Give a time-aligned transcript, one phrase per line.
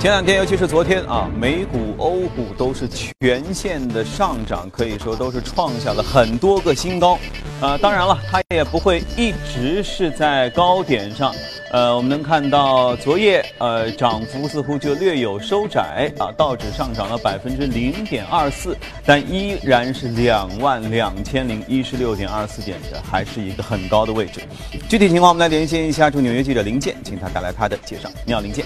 [0.00, 7.18] 前两天，尤其是昨天啊，美股、欧股都是全线的上涨，可以说都是创下了很多个新高。
[7.60, 11.34] 呃，当然了，它也不会一直是在高点上。
[11.72, 24.40] 呃，我们能看到昨夜呃涨幅似乎就略有收窄啊，道指上涨了百分之零点二四，但依然是两万两千零一十六点二四点的，还是一个很高的位置。
[24.88, 28.08] 具体情况我们来连线一下驻纽约记者林健，请他带来他的介绍。
[28.26, 28.64] 你好，林健。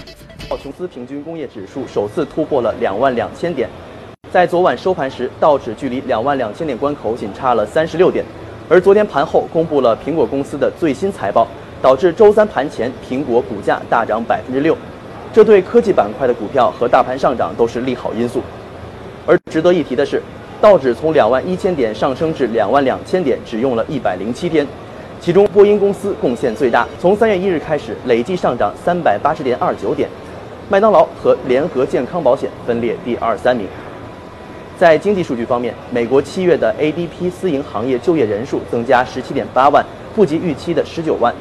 [0.49, 3.69] 道琼斯平均工业指数首次突破了两万两千点，
[4.31, 8.25] 在昨晚收盘时，道指距离两万两千点关口仅差了三十六点。
[8.67, 11.47] 而昨天盘后公布了苹果公司的最新财报，
[11.85, 14.75] 导致周三盘前苹果股价大涨百分之六，
[15.31, 18.41] 这对科技板块的股票和大盘上涨都是利好因素。
[19.27, 20.19] 而值得一提的是，
[20.59, 24.65] 道指从两万一千点上升至两万两千点只用了一百零七天。
[25.21, 30.09] 其中，波音公司贡献最大，从三月一日开始累计上涨三百八十点二九点。
[30.67, 33.67] 麦当劳和联合健康保险分列第二、三名。
[34.75, 41.31] 在经济数据方面，美国七月的 ADP 私营行业就业人数增加十七点八万，不及预期的十九万。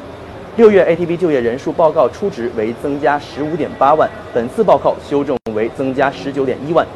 [0.56, 6.86] 六月 ATP 就业人数报告初值为增加十五点八万，本次报告修正为增加十九点一万。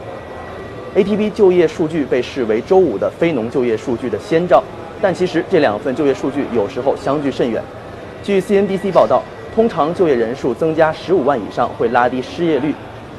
[0.94, 4.62] ATP 就业数据被视为周五的非农就业数据的先兆，
[5.02, 7.60] 但其实这两份就业数据有时候相距甚远。
[8.22, 9.22] 据 CNBC 报道。
[9.54, 12.72] 通常就业人数增加十五万以上会拉低失业率，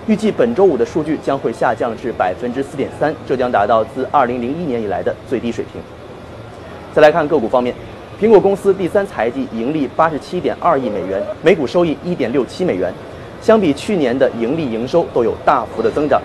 [0.08, 5.82] 预计本周五的数据将会下降至百分之四点三，这将达到自二零零一年以来的最低水平。
[6.94, 7.76] 再来看个股方面，
[8.20, 12.94] 苹果公司第三财季盈利八十七点二亿美元，每股收益一点六七美元，
[13.42, 16.22] 相比去年的盈利营收都有大幅的增长。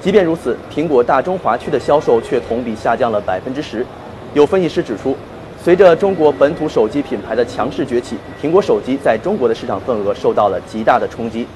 [0.00, 3.86] 即便如此，苹果大中华区的销售却同比下降了百分之十。
[4.34, 5.16] 有分析师指出。
[5.62, 11.46] 随着中国本土手机品牌的强势崛起，苹果手机在中国的市场份额受到了极大的冲击。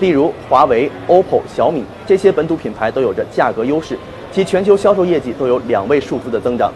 [0.00, 3.98] 例如，华为、OPPO、小米这些本土品牌都有着价格优势，
[4.32, 6.72] 其全球销售业绩都有两位数字的增长。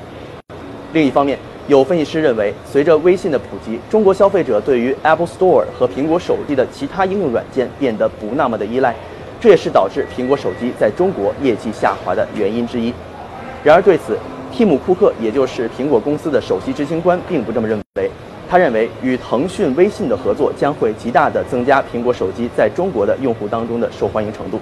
[0.94, 8.94] 另一方面，有分析师认为，随着微信的普及，中国消费者对于 Apple Store 和苹果手机的其他应用软件变得不那么的依赖，
[9.40, 12.92] 这也是导致苹果手机在中国业绩下滑的原因之一。
[13.62, 14.18] 然而，对此，
[14.50, 18.10] 蒂姆·库克，也就是苹果公司的首席执行官，并不这么认为。
[18.50, 24.58] 他认为，与腾讯、微信的合作将会极大的增加苹果手机在中国的用户当中的受欢迎程度。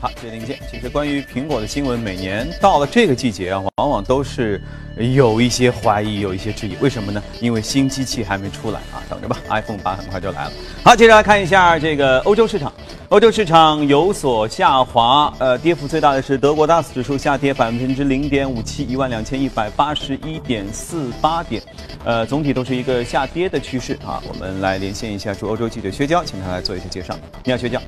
[0.00, 0.56] 好，谢谢林健。
[0.70, 4.62] 其实关于苹果的新闻，每年到了这个季节啊，往往都是
[4.96, 6.76] 有一些怀疑，有一些质疑。
[6.80, 7.20] 为什么呢？
[7.40, 10.52] 因为新机器还没出来啊，等着吧，iPhone 八很快就来了。
[10.84, 12.72] 好，接着来看一下这个欧洲市场。
[13.08, 21.60] 欧洲市场有所下滑，呃，跌幅最大的是德国 DAX 指数下跌百分之零点五七，一万两千一百八十一点四八点，
[22.04, 24.22] 呃，总体都是一个下跌的趋势啊。
[24.28, 27.16] 我们来连线一下驻欧洲记者薛娇，请他来做一些介绍。
[27.42, 27.80] 你好，薛娇。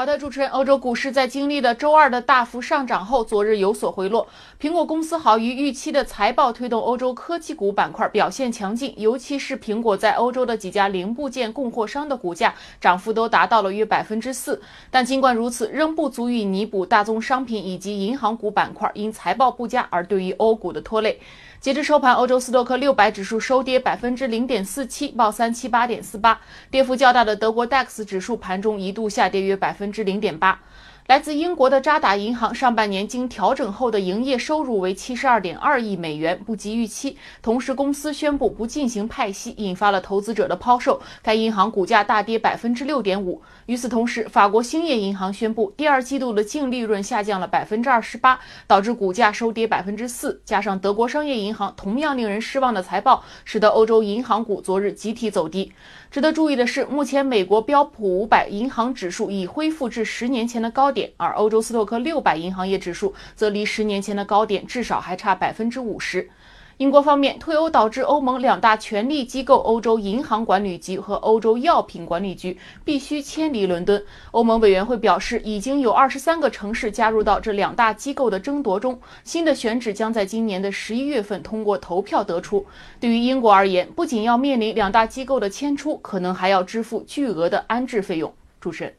[0.00, 4.26] 好的，主持人，欧洲股市在经历了周二的大幅上涨后，昨日有所回落。
[4.58, 14.62] 苹果公司好于预期的财报推动欧洲科技股板块表现强劲，尤其是苹果在欧洲的几家零部件供货商的股价涨幅都达到了约百分之四。
[14.90, 21.20] 但尽管如此，仍不足以弥补大宗商品以及银行股板块因财报不佳而对于欧股的拖累。
[21.60, 26.40] 截至收盘，欧洲斯托克六百指数收跌百分之零点四七，报三七八点四八。
[26.70, 30.58] 跌幅较大的德国 DAX 指数盘中一度下跌约百分之零点八。
[31.10, 37.18] 来自英国的渣打银行上半年经调整后的营业收入为七十二点二亿美元，不及预期。
[37.42, 41.02] 同时，公司宣布不进行派息，引发了投资者的抛售。
[41.20, 43.42] 该银行股价大跌百分之六点五。
[43.66, 48.38] 与此同时，法国兴业银行宣布第二季度的净利润下降了百分之二十八，
[48.68, 50.40] 导致股价收跌百分之四。
[50.44, 55.72] 加上德国商业银行同样令人失望的财报，使得欧洲银行股昨日集体走低。
[56.10, 66.28] 值得注意的是，目前美国标普五百银行指数已恢复至十年前的高点，而欧洲斯托克六百银行业指数则离十年前的高点至少还差百分之五十。
[66.80, 72.56] 英国方面，退欧导致欧盟两大权力机构——欧洲银行管理局和欧洲药品管理局
[72.86, 74.02] 必须迁离伦敦。
[74.30, 78.98] 欧盟委员会表示，已经有二十三个城市加入到这两大机构的争夺中。
[79.24, 82.64] 新的选址将在今年的十一月份通过投票得出。
[82.98, 88.32] 对于英国而言，不仅要面临两大机构的迁出，可能还要支付巨额的安置费用。
[88.58, 88.94] 主持人。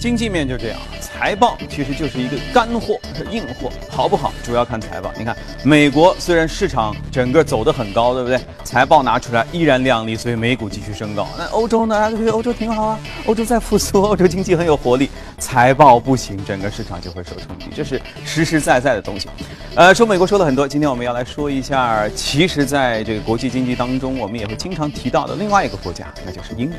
[0.00, 0.80] 经济面就这样，
[1.12, 5.12] 财报其实就是一个干货、是硬货，好不好主要看财报。
[5.18, 8.40] 你看，美国虽然市场整个走得很高，对不对？
[8.64, 11.28] 财报拿出来依然靓丽，所以美股继续升高。
[11.36, 11.94] 那欧洲呢？
[11.94, 15.10] 大家觉得欧洲挺好啊，欧洲在复苏，欧洲经济很有活力。
[15.38, 19.28] 财报不行，整个市场就会受冲击，这是实实在在的东西。
[19.74, 26.78] 呃，说美国说了很多，今天我们要来说一下，其实在这个国际经济当中，我们也会经常提到的另外一个国家，那就是英国。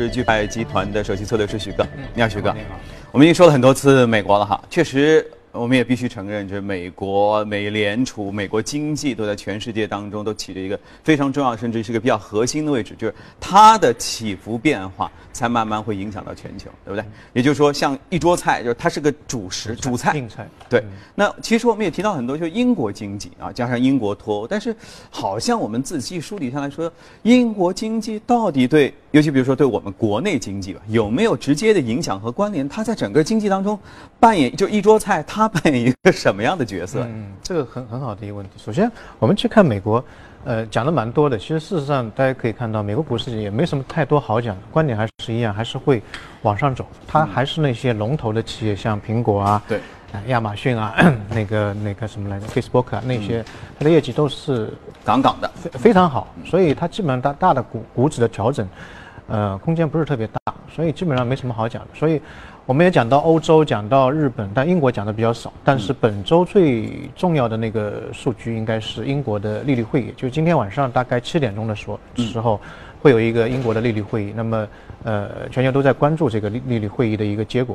[0.00, 1.84] 是钜派集团的首席策略师徐哥，
[2.14, 2.52] 你好，徐哥。
[2.52, 2.78] 你好。
[3.10, 5.26] 我们已经说了很多次美国了哈，确实。
[5.50, 12.94] 我们也必须承认，就是美国、美联储、美国经济都在全世界当中都起着一个非常重要，甚至是一个比较核心的位置。
[12.96, 17.04] 就是它的起伏变化，才慢慢会影响到全球，对不对？
[17.32, 20.16] 也就是说，像一桌菜，就是它是个主食、主菜。
[20.16, 20.48] 硬菜。
[20.68, 20.82] 对。
[21.14, 24.74] 那其实我们也提到很多，就是英国经济啊，加上英国脱欧，但是
[25.10, 26.90] 好像我们仔细梳理下来说，
[27.22, 32.68] 英国经济到底对，尤其比如说对我们国内经济吧，有没有直接的影响和关联？
[32.68, 33.78] 它在整个经济当中
[34.18, 35.48] 扮演，就一桌菜，它。
[35.48, 37.00] 扮演一个什么样的角色？
[37.04, 38.52] 嗯，这个很很好的一个问题。
[38.62, 38.88] 首先，
[39.18, 40.04] 我们去看美国，
[40.44, 41.36] 呃，讲的蛮多的。
[41.36, 46.02] 其实事实上，大家可以看到，美国股市也没什么太多好讲的，观点还是一样，还是会
[46.42, 46.86] 往上走。
[47.06, 49.80] 它还是那些龙头的企业，像苹果啊，对，
[50.28, 50.94] 亚马逊啊，
[51.28, 53.44] 那个那个什么来着，Facebook 啊，那些
[53.78, 54.72] 它的业绩都是
[55.04, 56.28] 杠杠的，非非常好。
[56.46, 58.66] 所以它基本上大大的股股指的调整，
[59.26, 60.40] 呃，空间不是特别大，
[60.74, 61.88] 所以基本上没什么好讲的。
[61.94, 62.20] 所以。
[62.68, 65.50] 我们也讲到欧洲，讲到日本，但英国讲的比较少。
[65.64, 72.60] 但是本周最重要的那个数据应该是英国的利率会议，就是今天晚上大概七点钟的时候时候，
[73.00, 74.34] 会有一个英国的利率会议。
[74.36, 74.68] 那么，
[75.02, 77.74] 呃，全球都在关注这个利利率会议的一个结果。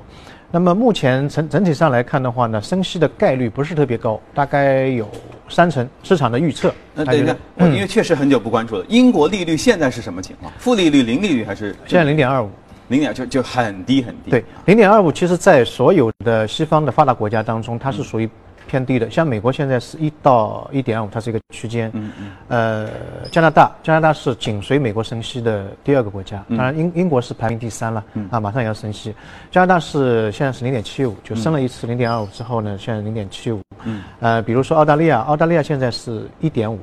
[0.52, 5.10] 那么目前整整体上来看的话呢，升息的概率不是特别高，大概有
[5.50, 6.72] 三成市场的预测。
[6.94, 8.86] 那等一下，因为确实很久不关注了。
[8.90, 10.54] 英国利率现在是什么情况？
[10.60, 11.76] 负利率、零利率还是？
[11.88, 12.52] 现在零点二五。
[12.94, 14.30] 零点就就很低很低。
[14.30, 18.30] 对，零点二五，其实，在所有的西方的发达国家当中，它是属于
[18.68, 19.10] 偏低的。
[19.10, 21.90] 像美国现在是一到一点二五，它是一个区间。
[21.96, 22.32] 嗯嗯。
[22.50, 22.90] 呃，
[23.32, 26.46] 加拿大，加拿大是紧随美国升息的第二个国家。
[26.50, 28.06] 当然，英英国是排名第三了。
[28.14, 28.28] 嗯。
[28.30, 29.12] 啊，马上也要升息。
[29.50, 33.60] 加拿大是现在是零点七五，就升了一次零点二五之后呢，现在零点七五。
[33.86, 34.04] 嗯。
[34.20, 36.78] 呃，比如说澳大利亚，澳大利亚现在是一点五，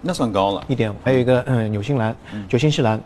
[0.00, 0.62] 那算高了。
[0.68, 0.96] 一点五。
[1.04, 2.14] 还有一个嗯，纽西兰，
[2.48, 3.00] 就新西兰。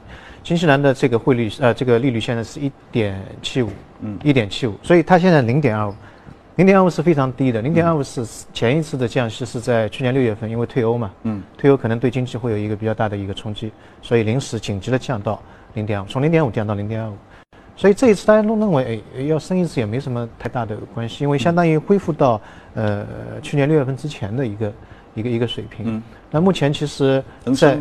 [0.47, 5.95] 新西兰的这个汇率，呃，这个利率现在是一点七五，嗯，一点七五，所以它现在零点二五，
[6.55, 7.61] 零点二五是非常低的。
[7.61, 15.43] 零点二五是前一次的降息是在去年六月份，因为退欧嘛，嗯，退欧可能对经济会有一个比较大的一个冲击，所以临时紧急的降到
[15.75, 17.17] 零点五，从零点五降到零点二五。
[17.75, 22.41] 所以这一次大家都认为，哎，要升一次也没什么太大的关系，因为相当于恢复到
[22.75, 23.05] 呃
[23.43, 24.73] 去年六月份之前的一个
[25.17, 25.97] 一个一个水平。
[25.97, 27.21] 嗯，那目前其实
[27.53, 27.81] 在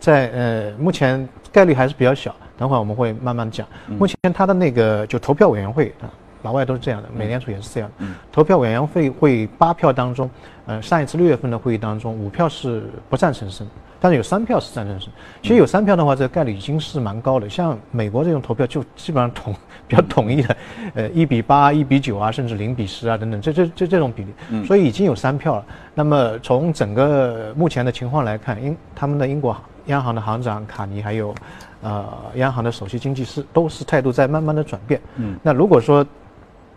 [0.00, 1.28] 在呃目前。
[1.54, 3.64] 概率还是比较小，等会儿我们会慢慢讲。
[3.96, 6.10] 目前它的那个就投票委员会啊，
[6.42, 8.04] 老外都是这样的，美联储也是这样的。
[8.32, 10.28] 投票委员会会八票当中，
[10.66, 13.64] 呃，上一次六月份的会议当中，五票是不赞成升，
[14.00, 15.08] 但是有三票是赞成升。
[15.42, 17.48] 其实有三票的话，这个概率已经是蛮高的。
[17.48, 19.54] 像美国这种投票就基本上统
[19.86, 20.56] 比较统一的，
[20.94, 25.64] 呃，一比八、一比九啊，甚至零比十啊等等，这这这这种比例，所以已经有三票了。
[25.94, 29.56] 那么从整个目前的情况来看，英他们的英国。
[29.86, 31.34] 央行的行长卡尼还有，
[31.82, 35.00] 呃，央行的首席经济师都是态度在慢慢的转变。
[35.16, 36.04] 嗯，那如果说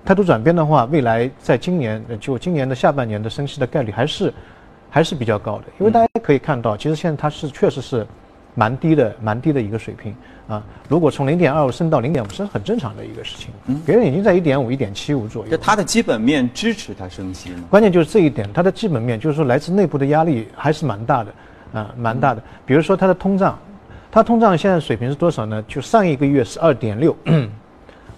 [0.05, 4.33] 态度转变的话，未来在今年就今年的下半年的升息的概率还是
[4.89, 8.05] 还是比较高的，因为大家可以看到，其实现在它是确实是
[8.55, 10.15] 蛮低的，蛮低的一个水平
[10.47, 10.63] 啊。
[10.89, 13.51] 如果从零点二五升到零点五，是很正常的一个事情。
[13.67, 15.51] 嗯，别人已经在一点五、一点七五左右。
[15.51, 17.63] 就它的基本面支持它升息吗？
[17.69, 21.33] 关键就是这一点，它的基本面就是说来自内部的压力还是蛮大的。
[21.73, 22.41] 啊，蛮大的。
[22.65, 23.57] 比如说它的通胀，
[24.11, 25.63] 它通胀现在水平是多少呢？
[25.67, 27.15] 就上一个月是二点六，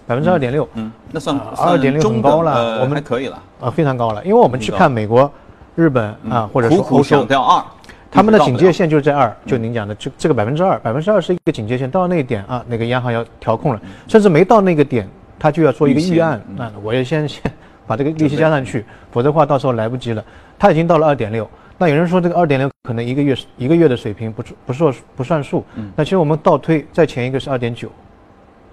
[0.06, 0.68] 百分之二点六。
[0.74, 3.42] 嗯，那算二点六很高了，我们还可以了。
[3.60, 4.24] 啊，非常高了。
[4.24, 5.30] 因为我们去看美国、
[5.74, 7.62] 日本啊，或者说欧洲，掉二，
[8.10, 17.42] 他们的警戒线就是在二，就您讲的，就这个百分之二，百分之二是一个警戒线，到了那一点啊，那个央行要调控了，甚至没到那个点，他就要做一个预案，那我要先先
[17.86, 20.24] 把这个利息加上去，否则的话到时候来不及了。
[20.58, 21.48] 他已经到了二点六。
[21.80, 27.90] 那有人说这个二点六可能一个月一个月的水平不不算不算数，嗯，那其实我们倒推，再前一个是二点九，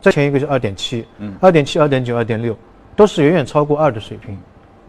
[0.02, 2.54] 再前一个是二点七，嗯，二点七、二点九、二点六，
[2.98, 4.38] 都是远远超过二的水平，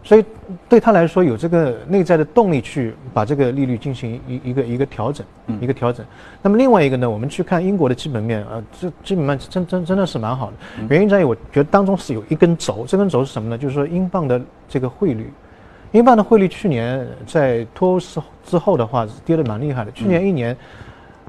[0.03, 0.25] 所以
[0.67, 5.25] 对他来说有这个内在的动力去把这个利率进行一一个一个调整，
[5.61, 6.05] 一个调整。
[6.41, 10.53] 那么另外一个呢，我们去看英国的基本面啊，这基本面真真真的是蛮好的，
[10.89, 13.57] 原因在于我觉得当中是有一根轴，这根轴是什么呢？
[13.57, 15.31] 就是说英镑的这个汇率。
[15.91, 19.91] 英镑的汇率去年在脱欧之之后的话，跌得蛮厉害的。
[19.91, 20.55] 去年一年，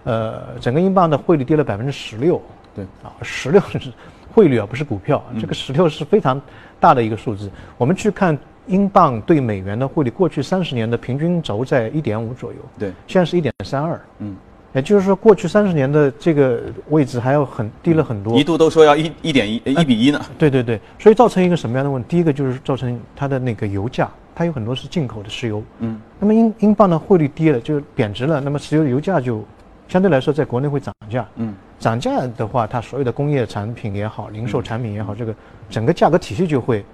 [0.05, 2.41] 呃，整个英镑的汇率跌了百分之十六。
[2.75, 3.93] 对啊，十六 是
[4.33, 5.23] 汇率啊，不是股票。
[5.41, 6.41] 这个十六是非常
[6.79, 7.51] 大的一个数字。
[7.79, 12.59] 我们去看英镑对美元的汇率，过去三十年的平均轴在一点五左右。
[12.79, 14.01] 对，现在是一点三二。
[14.19, 14.37] 嗯。
[14.73, 20.21] 也就是说，过去三十年的这个位置还要很低了很多，一度都说要一一点一一比一呢。
[20.39, 22.09] 对对对，所以造成一个什么样的问题？
[22.11, 25.63] 第一个就是造成它的那个油价，它有很多是进口的石油。
[25.79, 26.01] 嗯。
[26.19, 29.45] 那么英英镑的汇率低了，就贬值了，那么石油油价就
[29.89, 31.27] 相对来说在国内会涨价。
[31.37, 35.35] 嗯，涨价的话，它所有的工业产品也好，零售产品也好，这个
[35.69, 36.85] 整个价格体系就会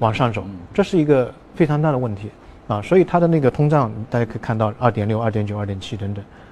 [0.00, 2.30] 往上走，这是一个非常大的问题
[2.68, 2.82] 啊。
[2.82, 6.43] 所以它的那个通胀，大家可以看到二点六、二点九、二点七等等啊。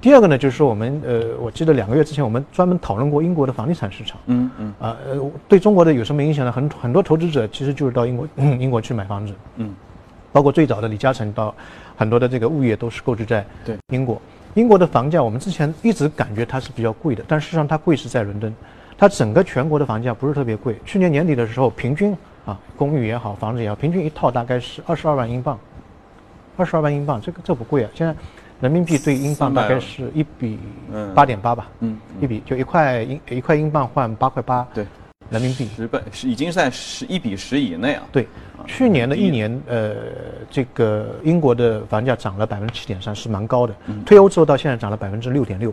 [0.00, 4.18] 第二个呢，就是说我们呃，我记得两个月之前我们专门讨论过英国的房地产市场。
[4.26, 4.74] 嗯嗯。
[4.78, 6.52] 啊呃，对中国的有什么影响呢？
[6.52, 9.34] 很很多投资者其实就是到英国 英国去买房子。
[9.56, 9.74] 嗯。
[10.30, 11.52] 包括最早的李嘉诚到，
[11.96, 13.44] 很多的这个物业都是购置在
[13.88, 14.20] 英国。
[14.54, 18.54] 英国的房价，我们之前一直感觉它是比较贵的，但事实上它贵是在伦敦，
[18.96, 20.78] 它整个全国的房价不是特别贵。
[20.84, 25.58] 去年年底的时候，平均啊，公寓也好，房子也好，平均一套大概是二十二万英镑。
[26.56, 27.90] 二十二万英镑，这个这不贵啊！
[27.94, 28.12] 现在
[28.60, 30.58] 人民币对英镑大概是一比
[31.14, 34.66] 八点八吧，嗯，一比就一块英一块英镑换八块八。
[34.74, 34.86] 对。
[35.30, 38.02] 人民币十倍是已经在十一比十以内啊。
[38.10, 38.26] 对，
[38.66, 39.94] 去年的一年，呃，
[40.50, 43.74] 这个英国的房价涨了百分之七点三，是蛮高的。
[44.06, 45.70] 退欧之后到现在涨了百分之六点六，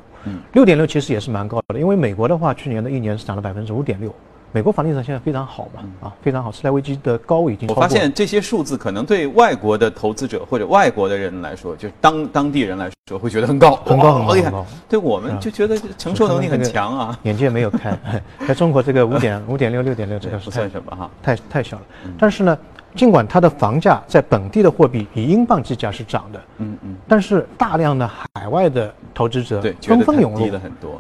[0.52, 4.14] 六点六其实也是蛮高的，因为美国的话，去年的一年是涨了百分之五点六。
[4.56, 6.50] 美国房地产现在非常好嘛，啊，非常好。
[6.50, 7.68] 次贷危机的高已经。
[7.68, 14.66] 我发现这些数字可能对外国的投资者或者外国的人来说，就是当当地人来说，会觉得很高，很高，很高很高。
[14.88, 17.20] 对我们就觉得承受能力很强啊。
[17.24, 18.00] 眼界没有开，
[18.48, 21.84] 在中国这个 五点五点六六点六这个不算什么哈，太太小了。
[22.18, 22.58] 但是呢，
[22.96, 30.50] 尽管它的房价在本地的货币以英镑计价是涨的，嗯嗯，但是大量的海外的投资者纷纷涌入，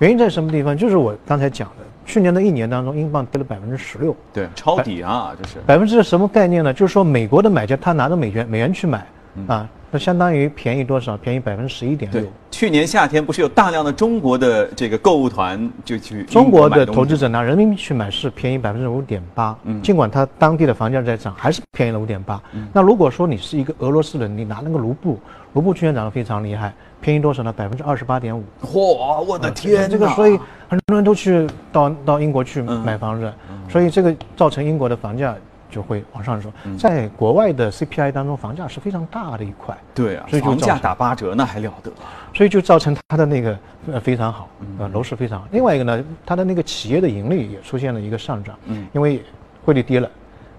[0.01, 0.77] 原因在什么地方？
[0.77, 1.84] 就是我刚才讲的。
[2.05, 5.55] 去年的一年当中，英镑跌了百分之十六，对，抄底啊，就是。
[5.65, 6.73] 百分之什么概念呢？
[6.73, 9.05] 就是说，美国的买家他拿着美元美元去买，
[9.47, 11.15] 啊，那相当于便宜多少？
[11.15, 12.21] 便宜百分之十一点六。
[12.51, 22.41] 去年夏天不是有大量的中国的这个购物团就去中国的投资者拿人民币去买是便宜百分之五点八，嗯，尽管它当地的房价在涨，还是便宜了五点八。
[22.73, 25.17] 那如果说你是一个俄罗斯人，你拿那个卢布，
[25.53, 26.73] 卢布去年涨得非常厉害。
[26.99, 27.53] 便宜多少呢？
[27.53, 28.43] 百分之二十八点五。
[28.63, 29.89] 嚯，我的天！
[29.89, 30.37] 这个，所以
[30.67, 33.31] 很多人都去到到英国去买房子，
[33.69, 35.35] 所以这个造成英国的房价
[35.75, 36.49] 就会往上走。
[36.79, 39.77] 在国外的 CPI 当中，房价是非常大的一块。
[39.93, 41.91] 对啊，所以房价打八折那还了得？
[42.33, 43.59] 所以就造成它的那个
[43.91, 44.47] 呃非常好，
[44.79, 45.47] 呃楼市非常好。
[45.51, 49.21] 另外一个呢，它的那个企业的盈利也出现了一个上涨，嗯，因为
[49.65, 50.09] 汇率跌了。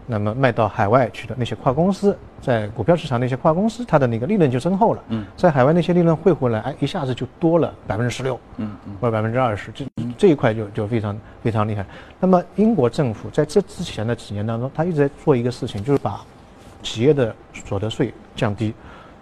[0.06, 5.02] 那么卖到海外去的那些跨公司，在股票市场那些跨公司，它的那个利润就增厚了。
[5.08, 9.84] 嗯，在海外那些利润汇回来，哎，一下子就多了百分之十六，嗯嗯，或者百分之二十，这
[10.16, 11.84] 这一块就就非常非常厉害。
[12.20, 16.20] 那么英国政府在这之前的几年当中，他一直在做一个事情，就是把
[16.82, 18.72] 企业的所得税降低，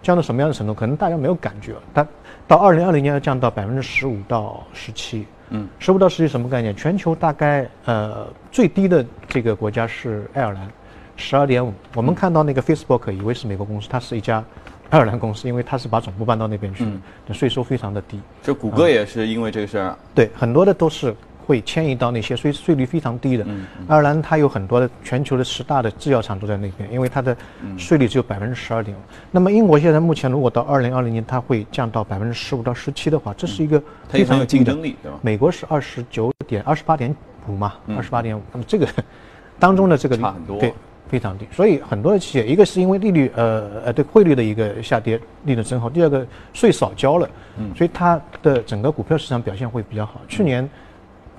[0.02, 0.74] 降到什么样的程度？
[0.74, 2.06] 可能大家没有感觉，它
[2.46, 5.26] 到二零二零年要降到百分之十五到十七。
[5.50, 6.74] 嗯，十五到十七什么概念？
[6.74, 10.68] 全球大概呃最低的这个国家是爱尔兰，
[11.16, 11.72] 十二点五。
[11.94, 14.44] 我们看到那个 Facebook 以为是美国公司，它是一家
[14.90, 16.86] 爱尔兰公司，因为它是把总部搬到那边去，
[17.26, 18.20] 的税收非常的低。
[18.42, 19.96] 这谷歌也是因为这个事儿。
[20.14, 21.14] 对，很多的都是。
[21.44, 23.44] 会迁移到那些税税率非常低的，
[23.86, 27.36] 爱尔兰它有很多的全球的十大的制药厂都在那边，因为它的
[27.76, 29.00] 税率只有百分之十二点五。
[29.30, 35.18] 那么英国现在目前如果到二零二零年它会降到百分之十五到十七的话，这是一个非常有竞争力，对吧？
[35.22, 37.14] 美国是二十九点二十八点
[37.46, 38.42] 五嘛，二十八点五。
[38.52, 38.88] 那么这个
[39.60, 40.72] 当中的这个差很多，对，
[41.08, 41.46] 非常低。
[41.52, 50.20] 所以很多的企业，一个是因为利率呃呃对汇率的一个下跌，利润增厚；第二个税少交了，嗯，所以它的整个股票市场表现会比较好。
[50.28, 50.68] 去年。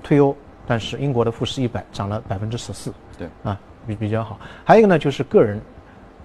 [0.06, 0.36] 退欧，
[0.68, 4.40] 但是英国的富时一百涨了百分之十四，对啊，比比较好。
[4.64, 5.60] 还有一个呢，就是个人，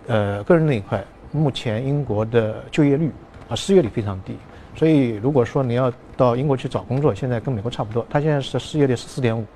[0.06, 3.10] 呃，个人那一块，目前英国的就业率
[3.48, 4.36] 啊，失业率非常低，
[4.76, 9.46] 所以如果说你要到英国去找工作，现在跟美国差不多，它现在是失业率是四点五，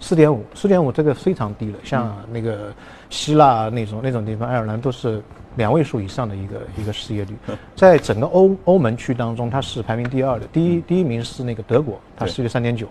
[0.00, 2.72] 四点五，四点五这个非常低了，像那个
[3.10, 5.22] 希腊那种那种地方，爱尔兰都是。
[5.56, 7.34] 两位数以上的一个一个失业率，
[7.76, 10.46] 在整个欧欧盟区当中，它是排名第二的。
[10.48, 12.88] 第一第一名是那个德国，它失业率三点九。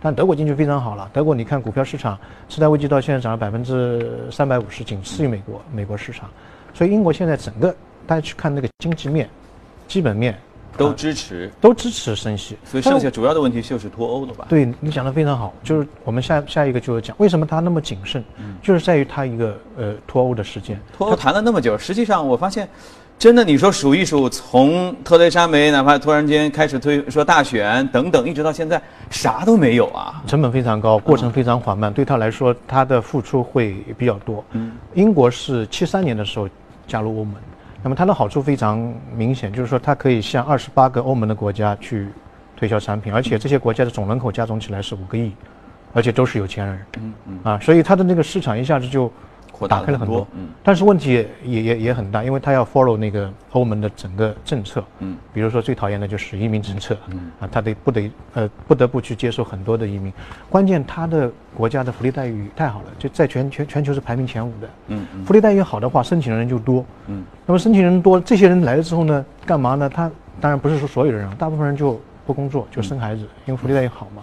[0.00, 1.10] 但德国经济非常好了。
[1.12, 6.30] 德国你看股票市场，次贷危机到现在涨了百分之三百五十，仅次于美国美国市场。
[6.72, 7.74] 所以英国现在整个
[8.06, 9.28] 大家去看那个经济面、
[9.88, 10.38] 基本面。
[10.76, 14.46] 都支持，都支持升息，所以剩下主要的问题就是脱欧了吧？
[14.48, 18.22] 对你讲的非常好，就是我们下下一个就是讲为什么他那么谨慎，
[18.62, 20.78] 就是在于他一个呃脱欧的时间。
[20.96, 22.68] 脱欧谈了那么久，实际上我发现，
[23.18, 28.80] 真的你说数一数，从特蕾莎梅哪怕突然间开始推说大选等等，一直到现在
[29.10, 34.44] 啥都没有啊，成本非常高，过程非常缓慢，对他来说他的付出会比较多。
[34.52, 36.46] 嗯，英国是七三年的时候
[36.86, 37.34] 加入欧盟。
[37.86, 42.08] 那么它的好处非常明显，就是说它可以向二十八个欧盟的国家去
[42.56, 45.30] 推销产品，而且这些国家的总人口加总起来是五个亿，
[45.92, 47.38] 而且都是有钱人，嗯嗯。
[47.44, 49.08] 啊，所以它的那个市场一下子就
[49.56, 50.48] 扩大了打开了很多很多，嗯。
[50.62, 57.30] 但是问题也也也也很大，因为他要 follow 那个欧盟的整个政策，嗯，比如说最讨厌的就是移民政策，嗯。
[57.40, 60.12] 啊，他得不得呃不得不去接受很多的移民，
[60.50, 69.88] 关键他的国家的福利待遇太好了，就在全全全球是排名前五的，嗯福利待遇好的话，申请的人就多，嗯，那么申请人多，这些人来了之后呢，干嘛呢？
[69.88, 70.10] 他
[70.40, 74.22] 当然不是说所有的人，大部分人就不工作，就生孩子，因为福利待遇好嘛，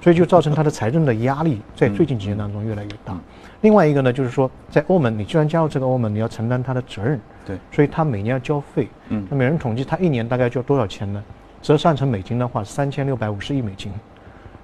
[0.00, 3.14] 所以就造成他的财政的压力在最近几年当中越来越大。
[3.62, 7.58] 另外一个呢，就是说在欧盟，你既然加入这个欧盟，你要承担他的责任，对。
[7.70, 9.26] 所以他每年要交费，嗯。
[9.30, 11.22] 那每人统计他一年大概交多少钱呢？
[11.62, 13.92] 折算成美金的话，三千六百五十亿美金，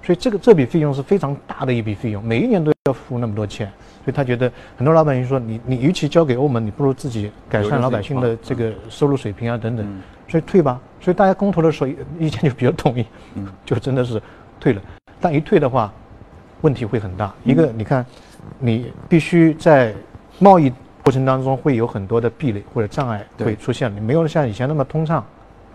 [0.01, 3.67] 所以这个这笔费用是非常大的一笔费用，每一年都要付那么多钱，
[4.03, 9.85] 所以他觉得很多老百姓说，你你与其交给欧盟，你不如自己改善老百姓的这个收入水平啊等等，
[10.27, 10.81] 所以退吧。
[10.99, 13.47] 所以大家公投的时候意见就比较统一，嗯。
[13.63, 14.19] 就真的是
[14.59, 14.81] 退了。
[15.21, 15.93] 但一退的话，
[16.61, 17.31] 问题会很大。
[17.43, 18.03] 一个你看，
[18.59, 19.93] 你必须在
[20.39, 20.71] 贸易
[21.03, 25.23] 过程当中会有很多的壁垒或者障碍会出现，你没有像以前那么通畅。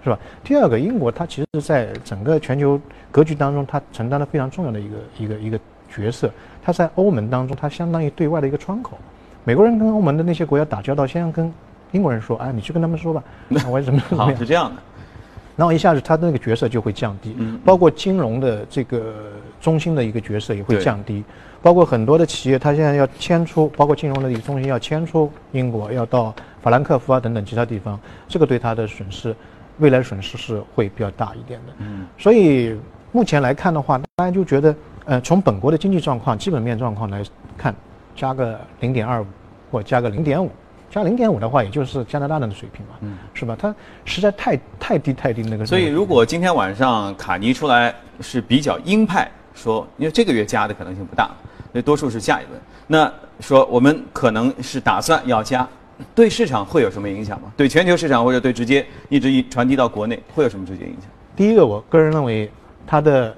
[0.05, 0.19] 是吧？
[0.43, 2.81] 第二个，英国它其实在整个全球
[3.13, 5.57] 格局当中，它承担了非常重要的一个一个一个
[5.89, 6.29] 角色。
[6.61, 8.99] 它在欧盟当中，它相当于对外的一个窗口。
[9.45, 11.55] 美国人跟欧盟的那些国家打交道，先跟
[11.93, 13.23] 英国人说，哎，你去跟他们说吧，
[13.71, 14.83] 我怎么怎么好样是这样的，
[15.55, 19.15] 然后一下子他的那个角色就会降低，嗯包括金融的这个
[19.63, 21.23] 中心的一个角色也会降低，
[21.63, 29.35] 包括很多的企业，它现在要迁出，包括金融的一个中心要迁出英国，要到法兰克福啊等等其他地方，这个对它的损失，
[29.79, 31.73] 未来损失是会比较大一点的。
[31.79, 32.77] 嗯，所以
[33.13, 37.23] 目前来看的话，大家就觉得，呃，从本国的经济状况、基本面状况来
[37.57, 37.73] 看，
[38.17, 39.27] 加个零点二五
[39.71, 40.51] 或加个零点五，
[40.91, 43.57] 加零点五的话，也就是加拿大的水平嘛，嗯是吧？
[43.57, 43.73] 它
[44.05, 45.65] 实在太太低太低那个。
[45.65, 51.31] 所以如果今天晚上卡尼出来是比较鹰派，说因为这个月加的可能性不大，
[51.73, 52.61] 所以多数是下一轮。
[52.87, 55.67] 那说我们可能是打算要加，
[56.15, 57.53] 对市场会有什么影响吗？
[57.57, 61.09] 对全球市场或者对直接一直一传递到国内会有什么直接影响？
[61.35, 62.51] 第一个，我个人认为
[62.87, 63.35] 它的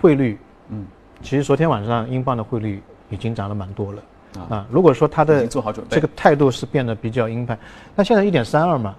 [0.00, 0.86] 汇率，嗯，
[1.22, 4.02] 其实昨天晚上英镑的汇率已经涨了蛮多了
[4.38, 4.66] 啊啊。
[4.70, 7.58] 如果说它的做好准备这个态度是变得比较鹰派，
[7.94, 8.94] 那现在一点三二嘛，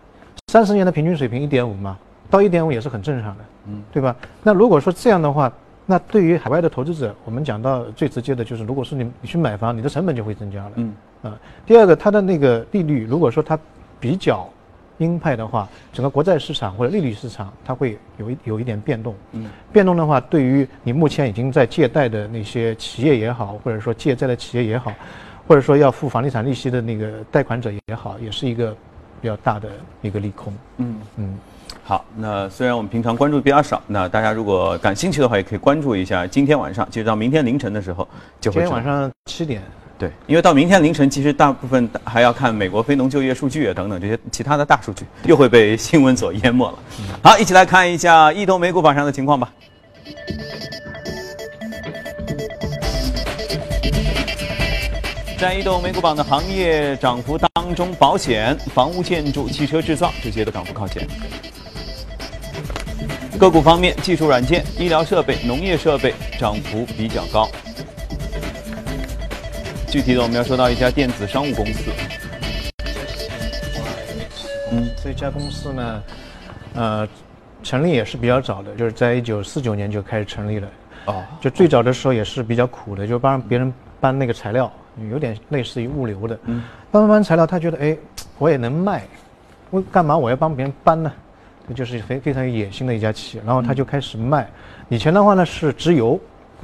[0.52, 1.98] 三十年的平均水平一点五嘛，
[2.30, 4.16] 到一点五也是很正常的，嗯，对吧？
[4.44, 5.52] 那如果说这样的话，
[5.86, 11.38] 那对于海外的投资者，我们讲到最直接的就是，如果是你你去买房，你的成本就会增加了，嗯啊。
[11.66, 13.58] 第二个，它的那个利率，如果说它
[14.00, 14.50] 比较
[14.98, 19.14] 鹰派的话，整个国债市场或者利率市场，它会有一有一点变动。
[19.34, 24.92] 嗯，变动的话，对于你目前已经在借贷的那些企业也好，或者说借债的企业也好，
[25.48, 28.76] 或者说要付房地产利息的那个贷款者也好，也是一个
[29.22, 29.70] 比较大的
[30.02, 30.54] 一个利空。
[30.78, 30.96] 嗯。
[31.18, 31.38] 嗯，
[31.88, 36.26] 好，那虽然我们平常关注比较少，那大家如果感兴趣的话，也可以关注一下。
[36.26, 38.08] 今天晚上，其实到明天凌晨的时候
[38.42, 39.62] 就会今天晚上七点，
[39.96, 46.80] 对，因为到明天凌晨，其实大部分还要看美国非农就业数据啊等等这些其他的大数据，又会被新闻所淹没了。
[47.22, 49.54] 好，一起来看一下异动美股榜上的情况吧。
[55.38, 61.08] 在移动美股榜的行业涨幅当中，保险、房屋建筑、汽车制造这些都涨幅靠前。
[63.38, 67.50] 个股方面，技术软件、医疗设备、农业设备涨幅比较高。
[69.90, 71.92] 具体的，我们要说到一家电子商务公司。
[74.72, 76.04] 嗯，这家公司呢，
[76.76, 77.08] 呃，
[77.62, 80.68] 成立也是比较早的，就是在一九四九年就开始成立了。
[81.08, 84.72] 哦，就最早的时候也是比较苦的，就帮别人搬那个材料，
[85.12, 86.40] 有点类似于物流的。
[86.46, 87.98] 嗯，搬搬搬材料，他觉得哎，
[88.38, 89.04] 我也能卖，
[89.70, 91.12] 我干嘛我要帮别人搬呢？
[91.68, 93.44] 这就是非非常有野心的一家企业。
[93.46, 94.48] 然后他就开始卖。
[94.90, 96.20] 以前的话呢是直邮，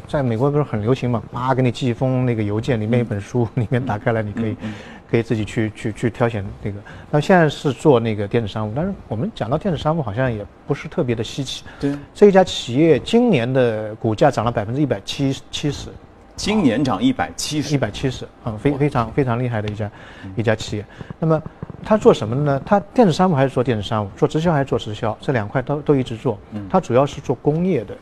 [0.07, 4.55] 在美国不是很流行嘛，啊，给你寄一封那个邮件，里面一本书，里面打开来你可以。
[5.11, 11.65] 可以自己去去去挑选那个，那现在是做那个电子商务，但是我们讲到电子商务好像也不是特别的稀奇。
[11.81, 15.89] 对，这一家企业今年的股价涨了百分之一百七七十，
[16.37, 19.91] 今年涨一百七十一，百七十啊，非非常非常厉害的一家
[20.37, 20.85] 一家企业。
[21.19, 21.43] 那么
[21.83, 22.61] 它做什么呢？
[22.65, 26.37] 它电子商务还是做电子商务，做直销还是做直销，这两块都都一直做。
[26.69, 27.95] 它主要是做工业的，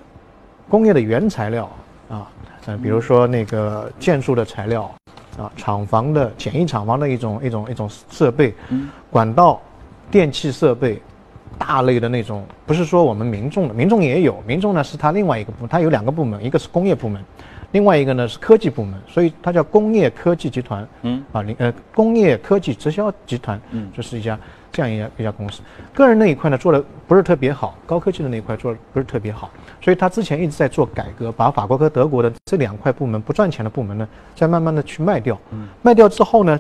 [0.68, 1.70] 工业的原材料
[2.10, 2.28] 啊，
[2.66, 4.92] 嗯，比如说那个建筑的材料
[5.38, 8.54] 啊，厂房的简易厂房的一种一种一种设备，
[9.10, 9.62] 管道、
[10.12, 11.02] 电气设备。
[11.58, 17.22] 大类的那种，不是说我们民众的，民众也有，民众呢是它另外一个部，它有两个部门，一个是工业部门，
[17.72, 20.88] 另外一个呢是科技部门，所以它叫工业科技集团。
[21.04, 24.38] 嗯，啊，零呃工业科技直销集团，嗯这是一家
[24.72, 25.62] 这样一家一家公司。
[25.94, 29.52] 个人那一块呢做的不是特别好，高科技的那一块做的不是特别好，
[29.82, 35.38] 所以他之前一直在做改革，把法国和德国的这两块部门不赚钱的部门呢，再慢慢的去卖掉。
[35.52, 36.60] 嗯卖掉之后呢，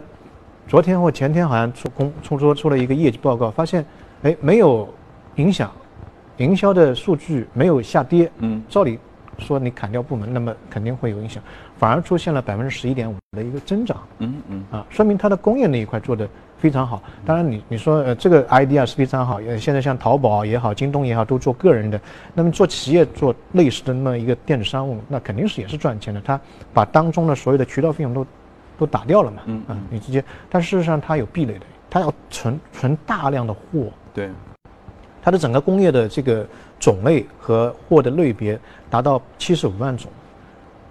[0.67, 3.83] 昨天或前天好像出公出出出了一个业绩报告，发现
[4.21, 4.87] 哎没有
[5.37, 5.71] 影响，
[6.37, 8.31] 营销的数据没有下跌。
[8.37, 8.99] 嗯，照理
[9.39, 11.41] 说你砍掉部门，那么肯定会有影响，
[11.77, 13.97] 反而出现了百分之十一点五的一个增长。
[14.19, 17.01] 嗯嗯啊，说明它的工业那一块做的非常好。
[17.25, 21.99] 当然你你说呃这个 idea 是非常好，呃现在像淘宝也好，京东也好，都做个人的，
[22.33, 26.21] 那么做企业做类似的那么一个电子商务，那肯定是也是赚钱的。
[26.21, 26.39] 它
[26.73, 28.25] 把当中的所有的渠道费用都
[28.77, 29.41] 都打掉了嘛。
[29.45, 33.61] 嗯啊，你直接，但事实上它有壁垒的，它要存存大量的货。
[34.13, 34.29] 对，
[35.21, 36.45] 它的整个工业的这个
[36.79, 40.09] 种类和货的类别达到七十五万种。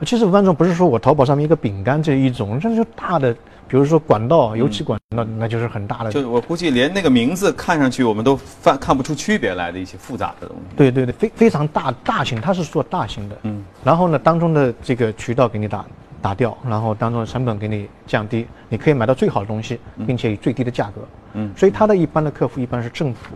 [0.04, 3.32] 七十五万种不是说我淘宝上面一个饼干这一种，这就大的，
[3.66, 6.12] 比如说管道、油漆管道，那就是很大的。
[6.12, 10.76] 就我估计连那个名字看上去我们都翻看不出区别来的一些复杂的东西。
[10.76, 13.36] 对对对，非非常大大型，它是做大型的。
[13.42, 13.64] 嗯。
[13.82, 15.84] 然后呢，当中的这个渠道给你打
[16.22, 21.00] 打掉，然后当中的成本给你降低，你可以买到最好的东西，并且以最低的价格。
[21.32, 21.52] 嗯。
[21.56, 23.34] 所以它的一般的客户一般是政府，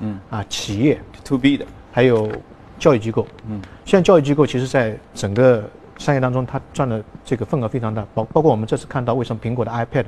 [0.00, 2.30] 嗯啊企业 to B 的，还有
[2.78, 3.26] 教育机构。
[3.48, 3.60] 嗯。
[3.84, 10.04] 现在教育机构其实在整个商业当中，它占的这个份额非常大，包包括我们这次看到为什么苹果的 iPad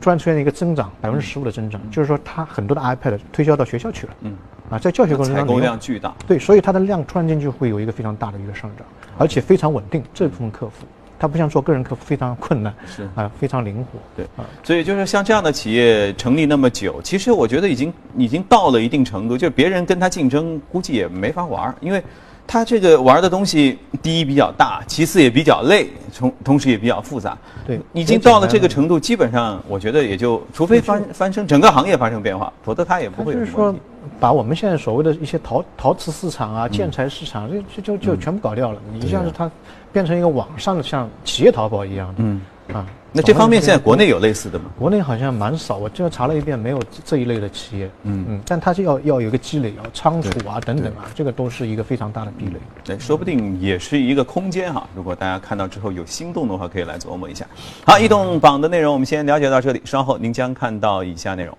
[0.00, 4.14] 突然出现了一个增长百分之十五的增长，就是说它很多的 iPad 推销到学校去了。
[4.20, 4.36] 嗯。
[4.70, 6.14] 啊，在教学过程中，购量巨大。
[6.26, 10.04] 对，所以它的量突然间就会有一个非常大的一个上涨，而且非常稳定。
[10.12, 10.72] 这部分客户，
[11.18, 13.98] 它不像做个人客户非常困难，是啊，非常灵活。
[14.16, 22.02] 对啊，所以就是像这样的企业成立那么久，其实我觉得已经已经到了一定程度，就是别人跟他竞争，估计也没法玩儿，因为
[22.46, 27.36] 他这个玩的东西，第一比较大，其次也比较累，同同时也比较复杂。
[27.66, 33.74] 对已经到了这个程度，基本上我觉得也就，除非翻翻身整个行业发生变化，否则他也不会有就是说
[34.18, 38.80] 把我们现在所谓的一些陶陶瓷市场啊、建材市场，这就就就全部搞掉了。
[38.92, 39.50] 你一下子它
[39.98, 42.40] 变成一个网上的像企业淘宝一样的，嗯
[42.72, 42.86] 啊。
[43.10, 44.66] 那这方面现在国内内有类似的吗？
[44.78, 47.90] 国内好像蛮少，我这个查了一遍，没有这这一类的企业。
[48.04, 52.60] 嗯嗯，但它是要要有一个积累，要仓储啊等等啊，这个都是一个非常大的壁垒。
[52.84, 54.86] 对，说不定也是一个空间哈。
[54.94, 57.44] 如果大家看到之后有心动的话，可以来琢磨一下。
[57.84, 61.58] 好，移动榜的内容我们先了解到这里，稍后您将看到以下内容。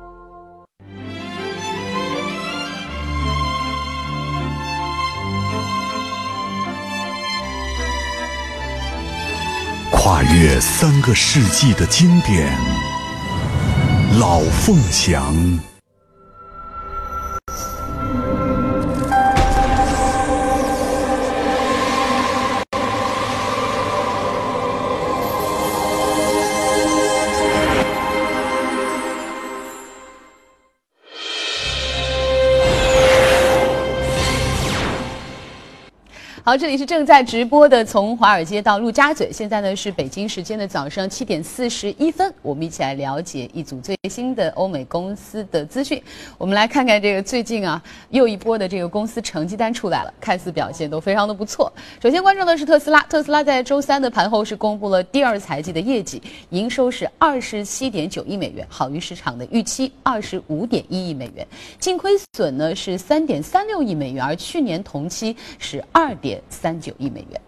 [10.11, 12.53] 跨越三个世纪的经典，
[14.19, 15.33] 《老凤祥》。
[36.51, 39.31] 好，这里是正在直播的，从华尔街到陆家嘴。
[39.31, 46.03] 现在呢是北京时间的早上七点四十一分，我们一起来了解一组最新的欧美公司的资讯。
[46.37, 51.71] 我们来看看这个最近啊，又一波的这个公司成绩单出来了，看似表现都非常的不错。
[52.03, 61.47] 首先关注的是特斯拉，特斯拉在周三的盘后是公布了第二财季的业绩，营收是二十七点九亿美元，好于市场的预期二十五点一亿美元，
[61.79, 66.40] 净亏损呢是三点三六亿美元，而去年同期是二点。
[66.49, 67.41] 三九亿美元。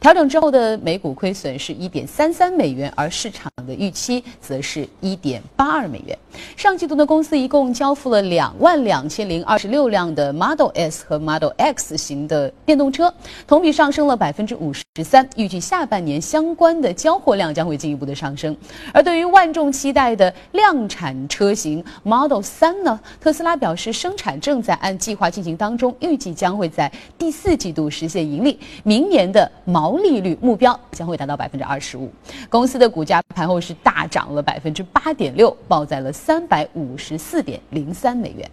[0.00, 6.18] 调整之后的每股亏损是一点三三美元，而市场的预期则是一点八二美元。
[6.56, 13.12] 上季度的公司一共交付了两万两千零二十六辆的 Model S 和 Model X 型的电动车，
[13.46, 15.28] 同比上升了百分之五十三。
[15.36, 18.56] 预计下半年相关的交货量将会进一步的上升。
[18.94, 32.10] 而对于万众期待的量产车型 Model 三呢，特斯拉表示生产正在按计划进行当中，预计将会在第四季度实现盈利，明年的毛利率目标将会达到百分之二十五。
[32.48, 38.50] 公司的股价盘后是大涨了百分之八点六，报在了三百五十四点零三美元。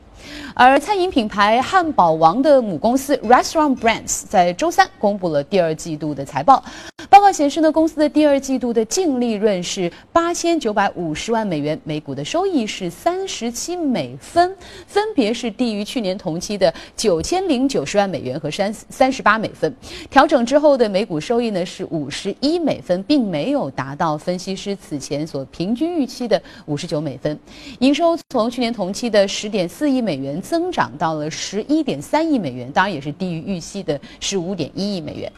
[0.54, 6.64] 而餐饮品牌汉堡王的母公司 Restaurant Brands 在周三公布了第二季度的财报。
[7.10, 14.54] 报告显示呢，公司的第二季度的净利润是八千九百五十万美元，每股的收益是三十七美分，
[14.86, 19.74] 分别是低于去年同期的九千零九十万美元和三三十八美分。
[20.10, 27.38] 调整之后的每股收益呢是五十一美分，并没有达到分析师此前所平均预期的五十九美分。
[27.80, 35.30] 营收从去年同期的十点四亿美元增长到了十一点三亿美元，当然也是低于预期的十五点一亿美元。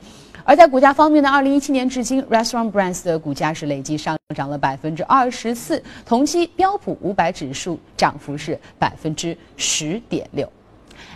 [0.43, 10.47] 而在股价方面呢，二零一七年至今，Restaurant Brands 的股价是累计上涨了百分之二十四，同期标普五百指数涨幅是百分之十点六。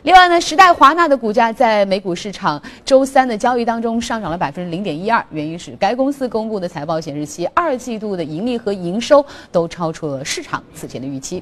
[0.03, 11.41] 另外呢，时代华纳的股价在美股市场周三的交易当中上涨了百分之零点一二，原因是该公司公布的财报显示，其二季度的盈利和营收都超出了市场此前的预期。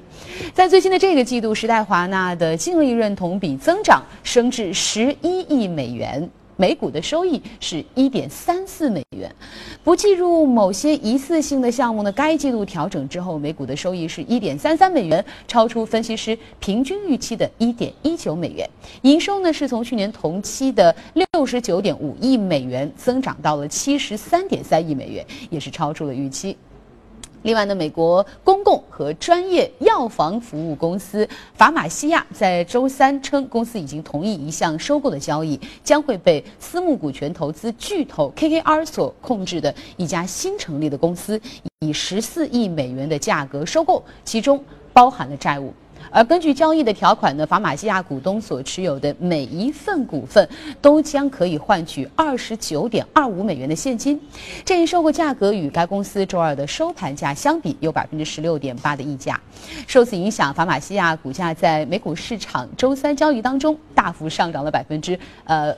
[0.53, 6.29] 在最新的这个季度，时代华纳的净利润同比增长，升至十一亿美元。
[6.61, 9.35] 每股的收益是一点三四美元，
[9.83, 18.69] 不计入某些一次性的项目呢，该季度调整之后，每股的收益是一点三三美元，超出分析师平均预期的一点一九美元。
[19.01, 26.55] 营收呢是从去年同期的六十九点五亿美元增长到了七十三点三亿美元，也是超出了预期。
[27.43, 41.41] 另外呢，美国公共和专业药房服务公司法玛西亚在周三称，公司已经同意一项收购的交易，将会被私募股权投资巨头 KKR 所控制的一家新成立的公司
[41.79, 45.73] 以十四亿美元的价格收购，其中包含了债务。
[46.11, 50.47] 而根据交易的条款呢，法玛西亚股东所持有的每一份股份
[50.81, 54.19] 都将可以换取二十九点二五美元的现金。
[54.65, 59.39] 这一收购价格与该公司周二的收盘价相比，有百分之十六点八的溢价。
[59.87, 65.73] 受此影响，法玛西亚股价在美股市场周三交易当中大幅上涨了百分之呃。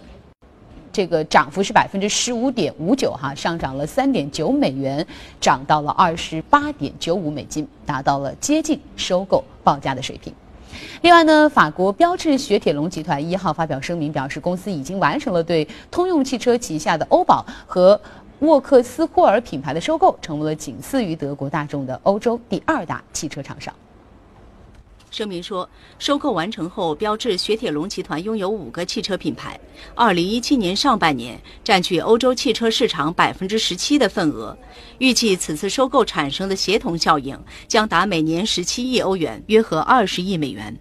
[0.94, 5.06] 这个涨幅是百分之十五点五九，哈，上涨了三点九美元，
[5.42, 10.32] 涨到了二十八点九五美金，达到了接近收购报价的水平。
[11.02, 18.00] 另外呢，法国标致雪铁龙集团一号发表声明表示，公司已经完成了对通用汽车旗下的欧宝和
[18.40, 23.74] 沃克斯霍尔品牌的收购，成为了仅次于德国大众的欧洲第二大汽车厂商。
[25.14, 29.60] 声明说，收购完成后，标致雪铁龙集团拥有五个汽车品牌。
[29.94, 34.58] 二零一七年上半年占据欧洲汽车市场百分之十七的份额。
[34.98, 40.76] 预计此次收购产生的协同效应将达每年十七亿欧元，约合二十亿美元。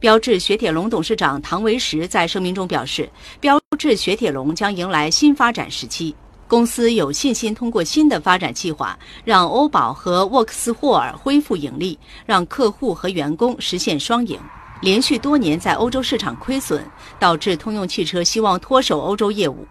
[0.00, 3.08] 标致雪铁龙董事长唐维时在声明中表示，
[3.40, 6.12] 标致雪铁龙将迎来新发展时期。
[6.52, 14.38] 公司有信心通过新的发展计划，让欧宝和沃克斯霍尔恢复盈利，让客户和员工实现双赢。
[14.82, 16.84] 连续多年在欧洲市场亏损，
[17.18, 19.66] 导致通用汽车希望脱手欧洲业务。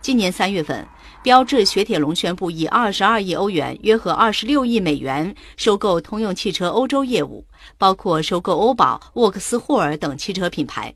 [0.00, 0.86] 今年三月份，
[1.20, 7.44] 标致雪铁龙宣布以二十二亿欧元（约合二十六亿美元）收购通用汽车欧洲业务，
[7.76, 10.94] 包括收购欧宝、沃克斯霍尔等汽车品牌。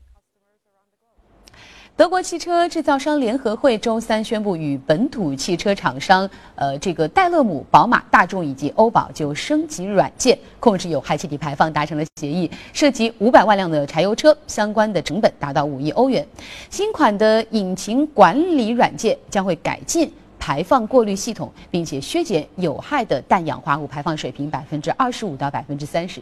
[1.97, 16.27] 德国汽车制造商联合会周三宣布，与本土汽车厂商，呃，这个戴勒姆、宝马、大众以及欧宝就升级软件控制有害气体排放达成了协议，涉及五百万辆的柴油车，相关的成本达到五亿欧元。
[16.69, 20.11] 新款的引擎管理软件将会改进。
[20.45, 26.21] 排放过滤系统，并且削减有害的氮氧化物排放水平百分之二十五到百分之三十。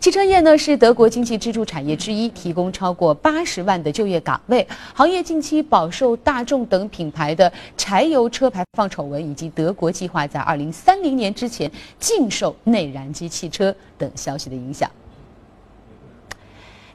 [0.00, 4.66] 汽车业呢是德国经济支柱产业之一，提供超过八十万的就业岗位。
[4.94, 14.90] 行业近期饱受大众等品牌的柴油车排放丑闻，以及德国计划在二零三零年之前禁售内燃机汽车等消息的影响。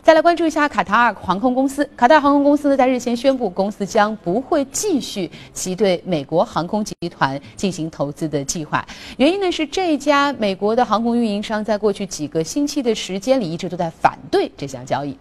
[0.08, 1.84] 再来关注一下卡塔尔航空公司。
[1.98, 8.88] 卡塔尔航空公司呢，在日前宣布，公司将不会继续其对美国航空集团进行投资的计划。
[9.18, 15.14] 原因呢是这家美国的航空运营商在过去几个星期的时间里，一直都在反对这项交易。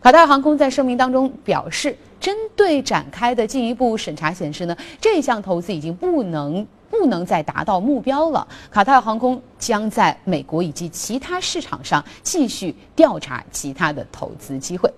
[0.00, 8.46] 卡塔尔航空在声明当中表示，针对展开的进一步审查显示呢，这项投资已经不能不能再达到目标了。
[8.70, 14.92] 卡塔尔航空将在美国以及其他市场上继续调查其他的投资机会。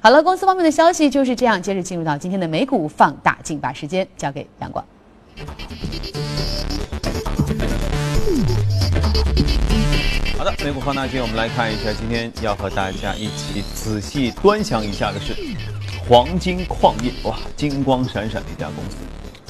[0.00, 1.60] 好了，公司方面的消息就是这样。
[1.60, 4.84] 接着进入到今天的美股放大镜，把时间交给杨广。
[10.38, 15.34] 好的，美股放大镜，我们来看一下，今天要和大家一起仔细端详一下的是
[16.08, 18.96] 黄金矿业，哇，金光闪闪的一家公司。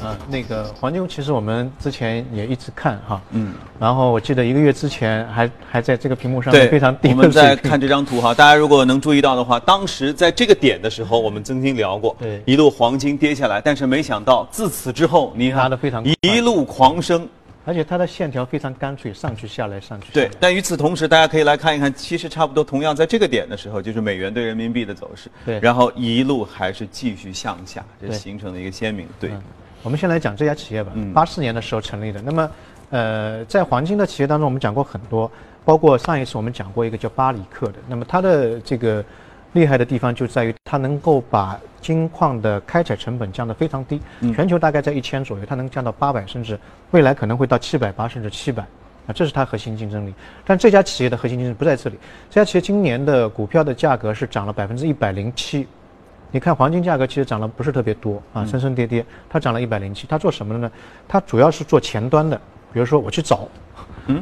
[0.03, 17.29] 啊，那个黄金其实我们之前也一直看哈，嗯，然后我记得一个月之前还还在这个屏幕上面非常低我们在看这张图哈， 大家如果能注意到的话，当时在这个点的时候，我们曾经聊过，对，一路黄金跌下来，但是没想到自此之后，你看的非常一路狂升，
[17.65, 20.13] 而且它的线条非常干脆，上去下来上去。
[20.13, 29.37] 对，但与此同时，大家可以来看一看，其实差不多同样在这个点的时候，就是美元对人民币的走势，对，然后一路还是继续向下，这形成了一个鲜明的对比。
[29.83, 30.93] 我们先来讲这家企业吧。
[31.15, 32.21] 八四年的时候成立的。
[32.23, 32.51] 那么，
[32.91, 35.31] 呃，在黄金的企业当中，我们讲过很多，
[35.65, 37.75] 包括上一次我们讲过一个叫巴里克的。
[37.87, 39.05] 那么它的这个
[39.53, 44.01] 厉害的地方就在于它能够把金矿的开采成本降得非常低，
[44.35, 46.59] 全球大概在一千左右，它能降到八百，甚至
[46.91, 48.63] 未来可能会到七百八甚至七百，
[49.07, 50.13] 啊，这是它核心竞争力。
[50.45, 51.97] 但这家企业的核心竞争力不在这里。
[52.29, 55.67] 这家企业今年的股票的价格是涨了百分之一百零七。
[56.31, 60.07] 你看黄金价格其实涨了不是特别多啊，升升跌跌，它涨了一百零七。
[60.07, 60.71] 它做什么的呢？
[61.09, 62.37] 它主要是做前端的，
[62.73, 63.49] 比如说我去找，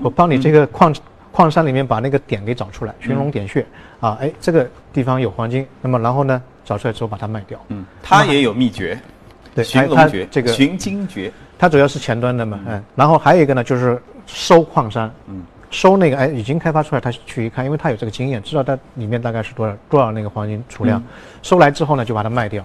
[0.02, 0.94] 我帮你这个矿
[1.32, 3.66] 矿山里面把那个点给找出来，寻龙点穴
[4.00, 7.58] 啊，哎，这个地方有黄金，那么然后呢，找出来之后把它卖掉。
[7.68, 8.98] 嗯，它也有秘诀，
[9.54, 15.42] 对，寻龙诀这个寻金诀，它主要是前端的嘛，嗯，然后还有一个呢就是收矿山，嗯。
[15.70, 21.02] 收那个哎，已经开发出来，他去一看，因为他有这个经验，知道它里面大概是多少多少那个黄金储量。
[21.42, 22.64] 收来之后呢，就把它卖掉。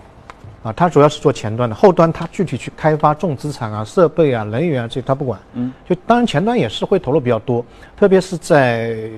[0.64, 5.40] 啊，他主要是做前端的，后端他具体去开发重资产啊、设备啊、能源啊这他不管。
[5.54, 7.66] 嗯，就当然前端也是会投入比较多，
[7.98, 9.10] 特别是在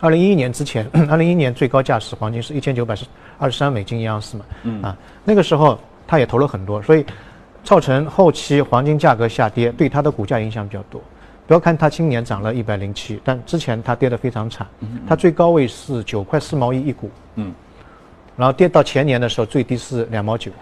[0.00, 2.96] 二零一一年之前， 二零一一年最高价是黄金是一千九百
[3.36, 4.46] 二十三美金一盎司嘛。
[4.62, 7.04] 嗯啊，那个时候他也投了很多，所以
[7.62, 10.98] 造成后期黄金价格下跌，对它的股价影响比较多。
[11.48, 14.66] 不要看它今年涨了一百零七，但之前它跌得非常惨，
[15.06, 17.54] 它最高位是九块四毛一一股，嗯，
[18.36, 20.52] 然后跌到前年的时候最低是两毛九，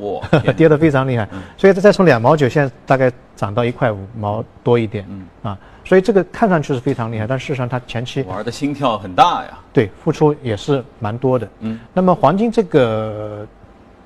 [0.00, 0.20] 哇，
[0.56, 5.24] 跌得非常厉害，所以它再从两毛九现在大概涨到一块五毛多一点，嗯。
[5.44, 13.46] 啊，所以这个看上去是非常厉害，但事实上它前期玩的心跳很大呀，对，付出也是蛮多的，嗯，那么黄金这个。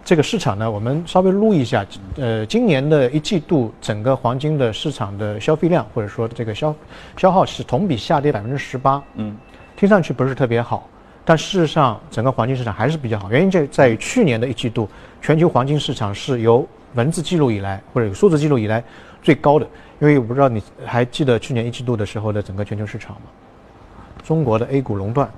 [0.07, 1.85] 这个市场呢，我们稍微撸一下。
[2.16, 6.73] 呃，今年的一季度，整个黄金的市场的消费量或者说这个消
[7.16, 9.03] 消耗是同比下跌百分之十八。
[9.16, 9.37] 嗯，
[9.77, 10.88] 听上去不是特别好，
[11.25, 13.29] 但事实上整个黄金市场还是比较好。
[13.33, 14.88] 原因就在于去年的一季度，
[15.21, 16.64] 全球黄金市场是由
[16.95, 18.81] 文字记录以来或者有数字记录以来
[19.21, 19.66] 最高的。
[19.99, 23.23] 因为我不知道你还记得去年一季度的时候的整个全球市场吗？
[24.23, 25.29] 中国的 A 股垄断。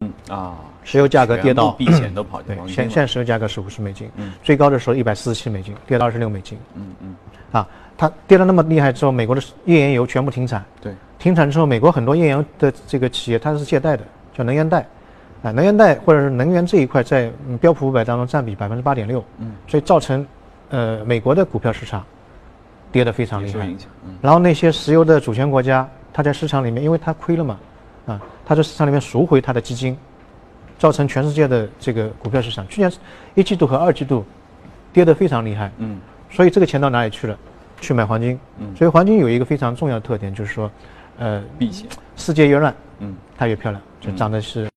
[0.00, 7.16] 嗯啊，石油价格跌到避险都跑对，现现在石油价格是五十美金，嗯，最高的时候一百四十七美金，跌到二十六美金，嗯嗯，
[7.50, 7.66] 啊，
[7.96, 14.04] 它跌得那么厉害之后，美国的页岩油全部停产，对，停产之后，美国很多页岩油的这个企业它是借贷的，
[14.36, 14.86] 叫能源贷，
[15.42, 20.26] 啊，能源贷或者是能源这一块在标普五百当中占比百分之八点六，嗯，所以造成
[20.68, 22.04] 呃美国的股票市场
[22.92, 23.66] 跌得非常厉害，
[24.04, 27.58] 嗯，然后那些石油的主权国家，它在市场里面，因为它亏了嘛。
[28.06, 29.96] 啊，它在市场里面赎回它的基金，
[30.84, 32.92] 造成全世界的这个股票市场去年
[33.34, 34.22] 一季度和二季度
[34.92, 35.72] 跌得非常厉害。
[35.78, 35.98] 嗯，
[36.30, 37.38] 所以这个钱到哪里去了？
[37.80, 38.38] 去买黄金。
[38.58, 40.70] 嗯，所以黄金有一个非常重要的特点，就是说，
[41.16, 41.88] 呃，避险。
[42.16, 44.68] 世界越乱，嗯，它越漂亮，就涨的是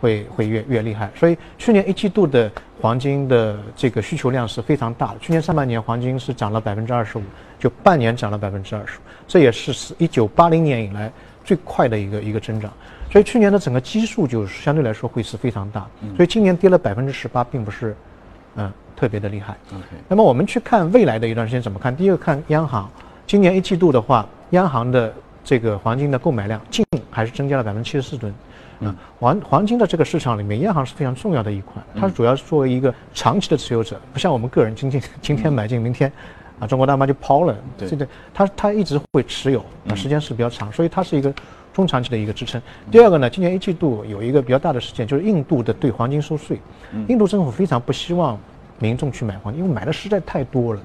[0.00, 1.08] 会会越越厉害。
[1.14, 5.20] 所以去年一季度的黄金的这个需求量是非常大的。
[5.20, 7.22] 去年上半年黄金是涨了百分之二十五，
[7.60, 11.12] 就半年涨了百分之二十五，这也是是一九八零年以来。
[11.44, 12.72] 最快的一个一个增长，
[13.14, 17.94] 所以去年的整个基数就相对来说会是非常大，所以今年跌了百分之十八，并不是，
[18.56, 19.56] 嗯，特别的厉害。
[20.08, 21.96] 那么我们去看未来的一段时间怎么看？
[21.96, 22.90] 第一个看央行，
[23.24, 28.34] 今年一季度的话，央行的这个黄金的购买量净还是增加了百分之七十四吨。
[28.80, 36.10] 嗯，黄黄金的这个市场里面，央行是非常重要的一块，它主要是作为一个长期的持有者，不像我们个人今天今天买进，明天。
[36.60, 41.34] 啊，中国大妈就抛了，对对它它一直会持有，啊时间是比较长，所以它是一个
[41.74, 42.62] 中长期的一个支撑。
[42.90, 46.58] 第二个呢，今年一季度有一个比较大的事件，就是印度的对黄金收税。
[47.08, 48.38] 印度政府非常不希望
[48.78, 50.80] 民众去买黄金，因为买的实在太多了。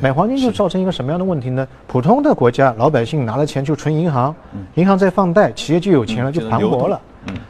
[0.00, 1.66] 买黄金就造成一个什么样的问题呢？
[1.88, 4.32] 普通的国家老百姓拿了钱就存银行，
[4.76, 7.00] 银行在放贷，企业就有钱了，就盘活了。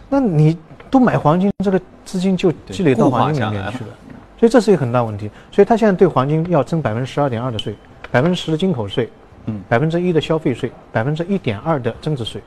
[0.09, 0.57] 那你
[0.89, 3.91] 都买黄金，这个资金就积累到黄金里面去了，
[4.39, 5.30] 所以这是一个很大问题。
[5.53, 7.74] 所以他现在对黄金要征百分之十二点二的税，
[8.11, 9.11] 百分之十的进口税，
[9.45, 12.41] 嗯，百分之一的消费税，百分之一点二的增值税。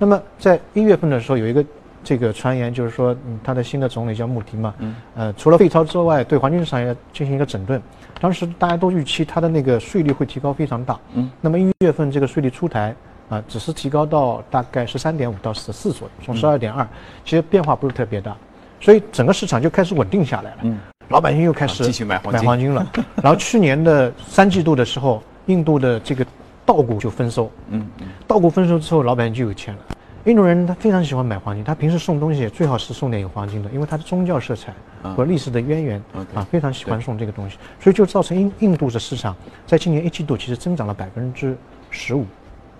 [0.00, 1.64] 那么在一月份的时候，有一个
[2.02, 7.80] 这个传言，就是说，嗯，他的新的总理叫穆迪嘛，嗯，呃，除了废钞之外，对黄金市场要进行一个整顿。
[8.18, 12.92] 当时大家都预期它的那个税率会提高非常大，嗯，那么一月份这个税率出台。
[13.30, 16.84] 啊，只是提高到大概十三点五到十四左右，从十二点二，
[17.24, 18.36] 其实变化不是特别大，
[18.80, 20.56] 所以整个市场就开始稳定下来了。
[20.62, 20.80] 嗯，
[21.10, 22.84] 老百姓又开始继续买黄金买黄金了。
[23.22, 26.26] 然后去年的三季度的时候，印度的这个
[26.70, 27.50] 稻谷就丰收。
[27.70, 29.80] 嗯嗯，稻谷丰收之后，老百姓就有钱了。
[30.26, 36.00] 印度人他非常喜欢买黄金，他平时送东西最好是送点有黄金的，因为它的宗教色彩和历史的渊源
[36.32, 39.34] 啊，非常喜欢送这个东西，所以就造成印印度的市场
[39.66, 41.56] 在今年一季度其实增长了百分之
[41.90, 42.24] 十五。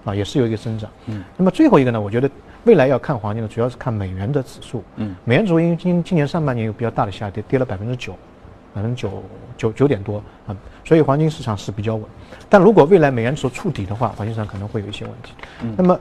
[0.05, 0.89] 啊，也是有一个增长。
[1.07, 2.31] 嗯，那么最后一个呢，我觉得
[2.65, 4.85] 未来要看黄金的，主要是看美元的指数。
[4.97, 8.15] 嗯，美元指数因为今今年上半年有比较大的下跌，跌了百分之九，
[8.75, 9.23] 百分之九
[9.57, 12.05] 九九点多啊，所以黄金市场是比较稳。
[12.49, 15.33] 但如果未来美元指数触底的话，黄金市场可能会有一些问题。
[15.63, 15.99] 嗯，那么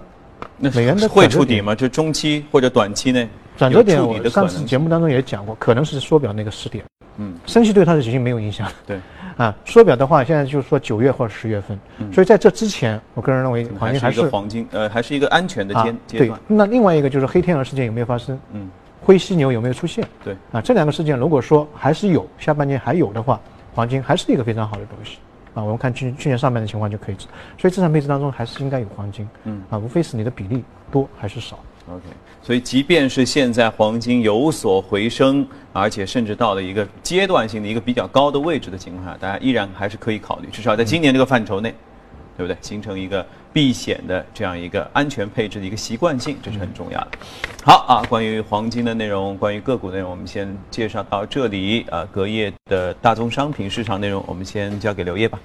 [0.58, 1.76] 美元的会触底吗？
[1.76, 6.84] 就中期或者短期内转折点，我上次节目当中也讲过，可能是缩表那个时点。
[7.18, 8.72] 嗯，升息对它的已经没有影响。
[8.86, 9.00] 对。
[9.38, 11.80] 啊，缩表的话，现在就是说九月或者十月份，
[12.12, 16.38] 所以在这之前，我个人认为黄金还是黄金，呃，还是一个安全的阶阶段。
[16.46, 18.38] 对，那另外一个就是黑天鹅事件有没有发生？
[18.52, 18.70] 嗯，
[19.10, 20.08] 灰犀牛有没有出现？
[20.24, 23.42] 对，啊，这两个事件如果说还是有，下半年还有的话，
[23.74, 25.18] 黄金还是一个非常好的东西。
[25.56, 29.28] 啊，我们看去去年上半年情况就可以知道，所以资产配置当中还是应该有黄金。
[29.46, 31.58] 嗯，啊，无非是你的比例多还是少。
[31.88, 32.04] OK，
[32.44, 35.44] 所以即便是现在黄金有所回升，
[35.74, 41.74] 而且甚至到了一个阶段性的一个比较高的位置的情况下，大家依然还是可以考虑，至少在今年这个范畴内，
[42.38, 42.56] 对不对？
[42.62, 47.12] 形成一个避险的这样一个安全配置的一个习惯性，这是很重要的。
[47.64, 51.82] 好啊，关于黄金的内容，关于个股内容，我们先介绍到这里。
[51.90, 55.40] 啊，隔夜的大宗商品市场内容，我们先交给刘烨吧。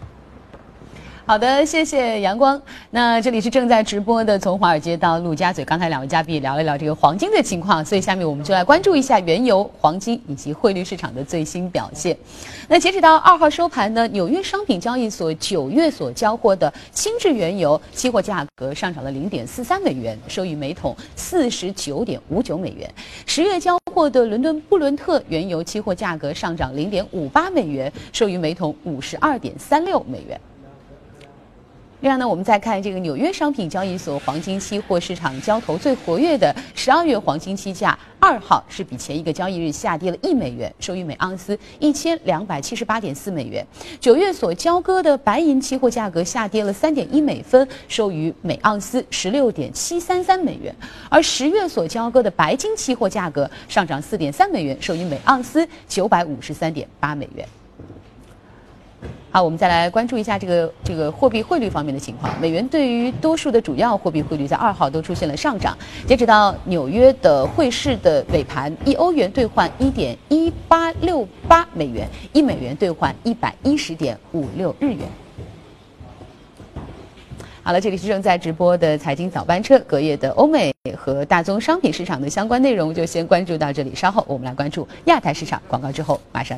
[1.27, 2.61] 好的，谢谢阳光。
[2.91, 5.64] 那这里是正在直播的，从华尔街到陆家嘴。
[5.64, 12.14] 刚才两位嘉宾聊了聊这个黄金的情况，所以下面我们就来关注一下原油、黄金以及汇率市场的最新表现。
[12.68, 22.87] 那截止到二号收盘呢，纽约商品交易所九月所交货的轻质原油期货价格上涨了零点四三美元，收于每桶四十九点五九美元。
[23.25, 30.39] 十月交货的伦敦布伦特原油期货价格上涨零点五八美元，收于每桶五十二点三六美元。
[32.05, 43.67] 另外呢，我们再看这个纽约商品交易所黄金期货市场交投最活跃的十二月黄金期价，二号是比前一个交易日下跌了一美元，收于每盎司一千两百七十八点四美元。
[43.99, 50.77] 九月所交割的白银期货价格下跌了三点一美分，收于每盎司十六点七三三美元。
[51.09, 57.49] 而十月所交割的白金期货价格上涨四点三美元，收于每盎司九百五十三点八美元。
[59.35, 62.32] 好，我们再来关注一下这个这个货币汇率方面的情况。
[62.41, 65.76] 美元对于多数的主要货币汇率在二号都出现了上涨。
[66.07, 75.01] 截止到纽约的汇市的尾盘，一欧元兑换一点一八六八美元，一美元兑换一百一十点五六日元。
[77.64, 85.61] 好了，这里是正在直播的财经早班车，隔夜的欧美和大宗商品市场的相关内容就先关注到这里，稍后我们来关注亚太市场。
[85.66, 86.53] 广告之后马上。